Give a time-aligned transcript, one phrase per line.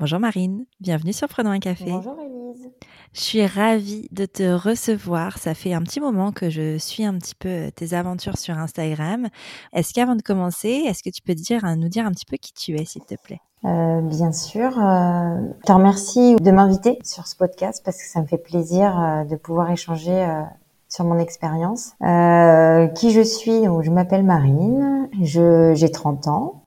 [0.00, 1.90] Bonjour Marine, bienvenue sur Prenons un café.
[1.90, 2.70] Bonjour Elise.
[3.12, 5.36] Je suis ravie de te recevoir.
[5.36, 9.28] Ça fait un petit moment que je suis un petit peu tes aventures sur Instagram.
[9.74, 12.54] Est-ce qu'avant de commencer, est-ce que tu peux dire, nous dire un petit peu qui
[12.54, 13.40] tu es, s'il te plaît?
[13.66, 14.70] Euh, Bien sûr.
[14.78, 18.98] Euh, je te remercie de m'inviter sur ce podcast parce que ça me fait plaisir
[18.98, 20.40] euh, de pouvoir échanger euh,
[20.88, 21.92] sur mon expérience.
[22.02, 23.66] Euh, qui je suis?
[23.66, 26.59] Donc, Je m'appelle Marine, j'ai 30 ans.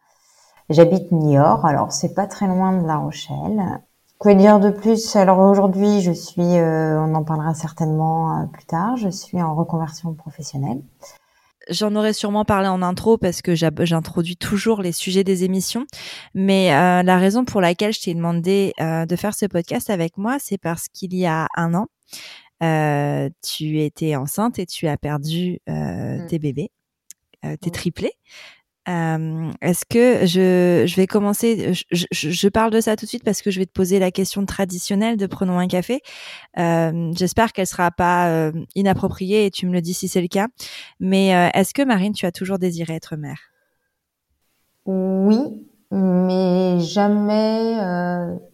[0.73, 3.61] J'habite Niort, alors c'est pas très loin de La Rochelle.
[4.17, 5.15] Quoi dire de plus?
[5.15, 9.53] Alors aujourd'hui, je suis, euh, on en parlera certainement euh, plus tard, je suis en
[9.53, 10.81] reconversion professionnelle.
[11.69, 15.85] J'en aurais sûrement parlé en intro parce que j'introduis toujours les sujets des émissions.
[16.33, 20.17] Mais euh, la raison pour laquelle je t'ai demandé euh, de faire ce podcast avec
[20.17, 21.87] moi, c'est parce qu'il y a un an,
[22.63, 26.25] euh, tu étais enceinte et tu as perdu mmh.
[26.27, 26.71] tes bébés,
[27.43, 27.71] tes mmh.
[27.71, 28.13] triplés.
[28.89, 33.23] Euh, Est-ce que je, je vais commencer je, je, parle de ça tout de suite
[33.23, 36.01] parce que je vais te poser la question traditionnelle de prenons un café.
[36.55, 40.47] J'espère qu'elle sera pas inappropriée et tu me le dis si c'est le cas.
[40.99, 43.39] Mais est-ce que Marine, tu as toujours désiré être mère?
[44.85, 47.77] Oui, mais jamais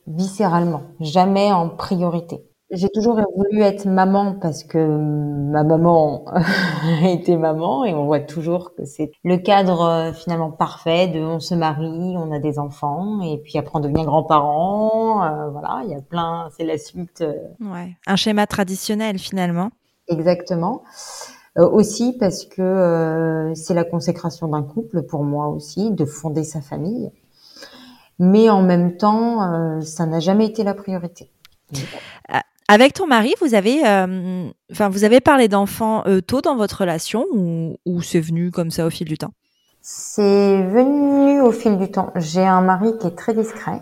[0.07, 2.48] viscéralement, jamais en priorité.
[2.71, 6.25] J'ai toujours voulu être maman parce que ma maman
[7.03, 11.39] était maman et on voit toujours que c'est le cadre euh, finalement parfait de on
[11.39, 15.23] se marie, on a des enfants et puis après on devient grand-parent.
[15.23, 17.21] Euh, voilà, il y a plein, c'est la suite.
[17.21, 17.33] Euh.
[17.59, 19.71] Ouais, un schéma traditionnel finalement.
[20.07, 20.83] Exactement.
[21.57, 26.43] Euh, aussi parce que euh, c'est la consécration d'un couple pour moi aussi, de fonder
[26.43, 27.11] sa famille.
[28.19, 31.31] Mais en même temps, ça n'a jamais été la priorité.
[32.71, 37.25] Avec ton mari, vous avez, euh, vous avez parlé d'enfants euh, tôt dans votre relation
[37.33, 39.31] ou, c'est venu comme ça au fil du temps?
[39.81, 42.11] C'est venu au fil du temps.
[42.15, 43.81] J'ai un mari qui est très discret.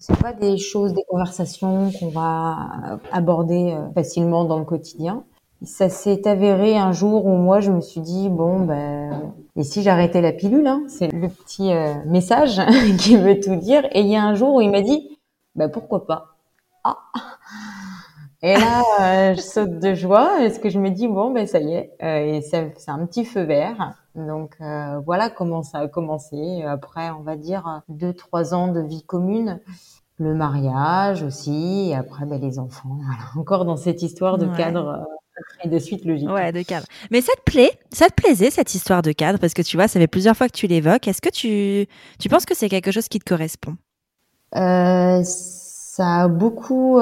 [0.00, 5.22] C'est pas des choses, des conversations qu'on va aborder euh, facilement dans le quotidien.
[5.62, 9.84] Ça s'est avéré un jour où moi je me suis dit bon ben et si
[9.84, 11.70] j'arrêtais la pilule, hein, c'est le petit
[12.06, 12.60] message
[12.98, 13.84] qui veut tout dire.
[13.92, 15.16] Et il y a un jour où il m'a dit
[15.54, 16.34] ben pourquoi pas?
[16.82, 16.98] Ah
[18.46, 21.60] et là, euh, je saute de joie est-ce que je me dis bon ben ça
[21.60, 23.94] y est, euh, et c'est un petit feu vert.
[24.14, 26.62] Donc euh, voilà comment ça a commencé.
[26.62, 29.60] Après, on va dire deux trois ans de vie commune,
[30.18, 32.90] le mariage aussi, et après ben, les enfants.
[32.98, 33.30] Voilà.
[33.38, 34.56] Encore dans cette histoire de ouais.
[34.58, 35.06] cadre
[35.64, 36.28] et de suite logique.
[36.28, 36.86] Ouais, de cadre.
[37.10, 39.38] Mais ça te plaît Ça te plaisait cette histoire de cadre?
[39.38, 41.08] Parce que tu vois, ça fait plusieurs fois que tu l'évoques.
[41.08, 41.88] Est-ce que tu
[42.18, 43.74] tu penses que c'est quelque chose qui te correspond?
[44.54, 47.00] Euh, Ça a beaucoup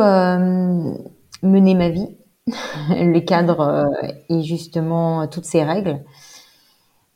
[1.42, 2.16] mener ma vie,
[2.90, 6.00] le cadre euh, et justement toutes ces règles.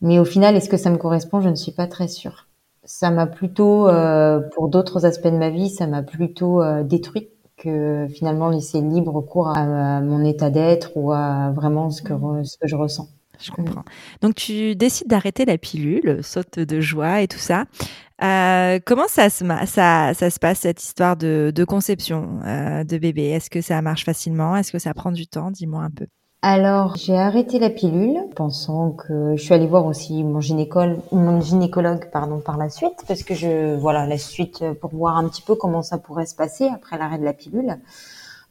[0.00, 1.40] Mais au final, est-ce que ça me correspond?
[1.40, 2.46] Je ne suis pas très sûre.
[2.84, 7.28] Ça m'a plutôt, euh, pour d'autres aspects de ma vie, ça m'a plutôt euh, détruit
[7.56, 12.12] que finalement laisser libre cours à, à mon état d'être ou à vraiment ce que,
[12.44, 13.08] ce que je ressens.
[13.40, 13.84] Je comprends.
[14.22, 17.64] Donc tu décides d'arrêter la pilule, saute de joie et tout ça.
[18.22, 23.24] Euh, comment ça se, ça, ça se passe cette histoire de, conception euh, de bébé?
[23.24, 24.56] Est-ce que ça marche facilement?
[24.56, 25.50] Est-ce que ça prend du temps?
[25.50, 26.06] Dis-moi un peu.
[26.42, 31.40] Alors, j'ai arrêté la pilule, pensant que je suis allée voir aussi mon gynécologue, mon
[31.40, 35.42] gynécologue pardon, par la suite, parce que je, voilà, la suite pour voir un petit
[35.42, 37.78] peu comment ça pourrait se passer après l'arrêt de la pilule.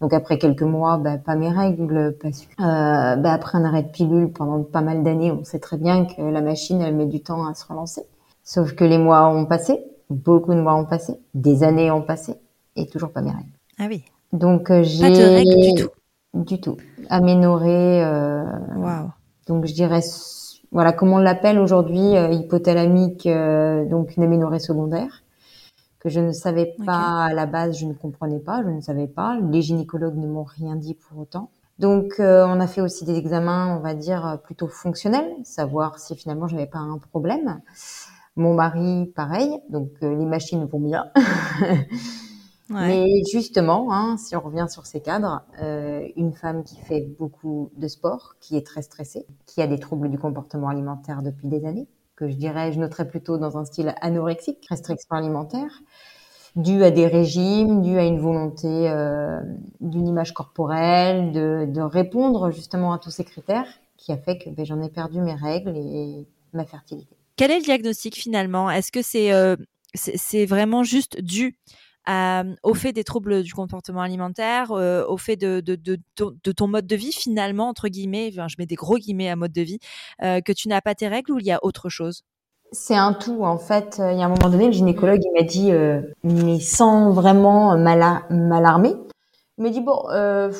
[0.01, 3.83] Donc après quelques mois, bah, pas mes règles, parce que euh, bah, après un arrêt
[3.83, 7.05] de pilule pendant pas mal d'années, on sait très bien que la machine, elle met
[7.05, 8.03] du temps à se relancer.
[8.43, 9.79] Sauf que les mois ont passé,
[10.09, 12.35] beaucoup de mois ont passé, des années ont passé,
[12.75, 13.49] et toujours pas mes règles.
[13.79, 14.03] Ah oui.
[14.33, 15.89] Donc j'ai pas de règles du tout.
[16.33, 16.77] Du tout.
[17.09, 18.03] Aménorrhée.
[18.03, 18.43] Euh...
[18.75, 19.11] Wow.
[19.47, 20.01] Donc je dirais,
[20.71, 25.23] voilà, comment on l'appelle aujourd'hui, euh, hypothalamique, euh, donc une aménorrhée secondaire
[26.05, 27.31] que je ne savais pas okay.
[27.31, 29.39] à la base, je ne comprenais pas, je ne savais pas.
[29.39, 31.49] Les gynécologues ne m'ont rien dit pour autant.
[31.79, 36.15] Donc, euh, on a fait aussi des examens, on va dire plutôt fonctionnels, savoir si
[36.15, 37.59] finalement j'avais pas un problème.
[38.35, 39.49] Mon mari, pareil.
[39.69, 41.05] Donc, euh, les machines vont bien.
[42.69, 42.87] ouais.
[42.87, 47.71] Mais justement, hein, si on revient sur ces cadres, euh, une femme qui fait beaucoup
[47.77, 51.65] de sport, qui est très stressée, qui a des troubles du comportement alimentaire depuis des
[51.65, 55.81] années, que je dirais, je noterais plutôt dans un style anorexique, restriction alimentaire,
[56.55, 59.39] dû à des régimes, dû à une volonté euh,
[59.81, 63.67] d'une image corporelle, de, répondre justement à tous ces critères,
[63.97, 67.15] qui a fait que ben, j'en ai perdu mes règles et ma fertilité.
[67.35, 68.71] Quel est le diagnostic finalement?
[68.71, 69.57] Est-ce que c'est euh,
[69.95, 71.57] c'est vraiment juste dû
[72.07, 76.67] au fait des troubles du comportement alimentaire, euh, au fait de, de, de, de, ton
[76.67, 79.61] mode de vie finalement, entre guillemets, enfin, je mets des gros guillemets à mode de
[79.61, 79.79] vie,
[80.21, 82.23] euh, que tu n'as pas tes règles ou il y a autre chose?
[82.71, 83.97] C'est un tout en fait.
[83.99, 87.77] Il y a un moment donné, le gynécologue il m'a dit, euh, mais sans vraiment
[87.77, 88.95] m'alarmer,
[89.57, 90.51] il m'a dit bon, euh,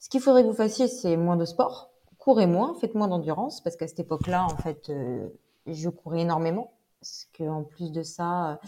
[0.00, 3.60] ce qu'il faudrait que vous fassiez, c'est moins de sport, courez moins, faites moins d'endurance,
[3.62, 5.28] parce qu'à cette époque-là, en fait, euh,
[5.66, 8.58] je courais énormément, parce qu'en plus de ça,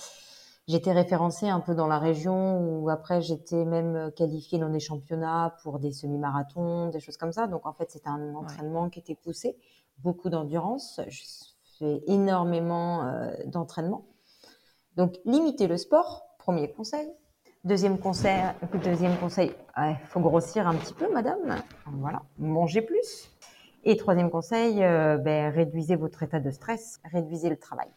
[0.68, 5.56] j'étais référencée un peu dans la région, où après j'étais même qualifiée dans des championnats
[5.64, 7.48] pour des semi-marathons, des choses comme ça.
[7.48, 9.56] Donc en fait, c'était un entraînement qui était poussé,
[9.98, 11.00] beaucoup d'endurance
[12.06, 14.04] énormément euh, d'entraînement.
[14.96, 17.08] Donc, limiter le sport, premier conseil.
[17.64, 18.40] Deuxième conseil,
[18.84, 21.56] deuxième conseil, il faut grossir un petit peu, madame.
[21.86, 23.30] Voilà, manger plus.
[23.84, 27.88] Et troisième conseil, euh, ben, réduisez votre état de stress, réduisez le travail.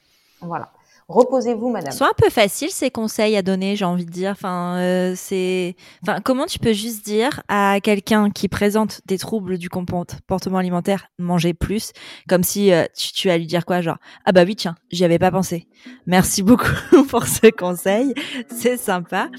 [0.41, 0.71] Voilà.
[1.11, 1.91] Reposez-vous, madame.
[1.91, 4.31] Soit un peu facile ces conseils à donner, j'ai envie de dire.
[4.31, 9.57] Enfin, euh, c'est, enfin, comment tu peux juste dire à quelqu'un qui présente des troubles
[9.57, 11.91] du comportement alimentaire, manger plus,
[12.29, 15.19] comme si euh, tu, tu, lui dire quoi, genre, ah bah oui, tiens, j'y avais
[15.19, 15.67] pas pensé.
[16.05, 18.13] Merci beaucoup pour ce conseil,
[18.47, 19.29] c'est sympa.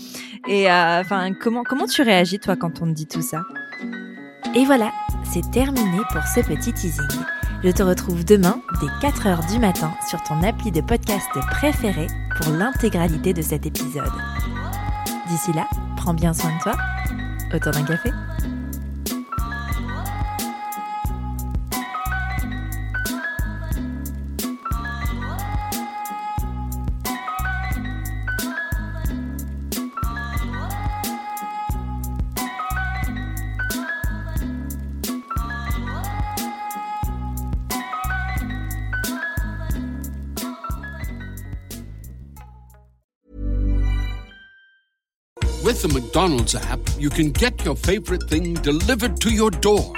[0.48, 3.42] Et euh, enfin, comment comment tu réagis toi quand on te dit tout ça?
[4.54, 4.92] Et voilà,
[5.32, 7.08] c'est terminé pour ce petit teasing.
[7.64, 12.52] Je te retrouve demain dès 4h du matin sur ton appli de podcast préféré pour
[12.52, 14.10] l'intégralité de cet épisode.
[15.28, 16.72] D'ici là, prends bien soin de toi.
[17.54, 18.10] Autour d'un café
[45.72, 49.94] With the McDonald's app, you can get your favorite thing delivered to your door.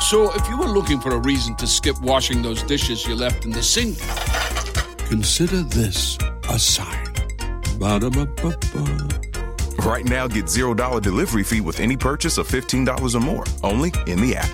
[0.00, 3.44] So if you were looking for a reason to skip washing those dishes you left
[3.44, 3.98] in the sink,
[5.06, 6.16] consider this
[6.48, 7.04] a sign.
[7.78, 9.08] Ba-da-ba-ba-ba.
[9.86, 14.22] Right now, get $0 delivery fee with any purchase of $15 or more, only in
[14.22, 14.48] the app.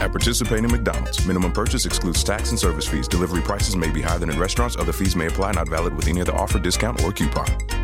[0.00, 3.06] At participating McDonald's, minimum purchase excludes tax and service fees.
[3.06, 4.74] Delivery prices may be higher than in restaurants.
[4.74, 7.79] Other fees may apply, not valid with any other offer, discount, or coupon.